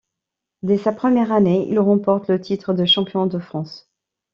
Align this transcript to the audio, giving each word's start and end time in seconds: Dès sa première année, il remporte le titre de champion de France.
Dès 0.63 0.79
sa 0.79 0.93
première 0.93 1.31
année, 1.31 1.67
il 1.69 1.77
remporte 1.79 2.27
le 2.27 2.41
titre 2.41 2.73
de 2.73 2.85
champion 2.85 3.27
de 3.27 3.37
France. 3.37 3.87